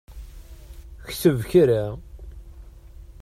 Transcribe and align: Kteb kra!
Kteb 1.07 1.37
kra! 1.49 1.83